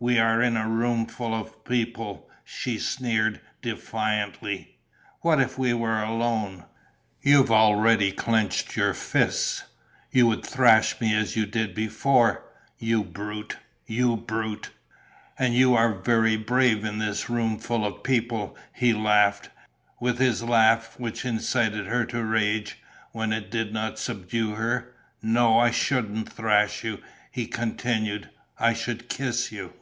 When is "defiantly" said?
3.60-4.76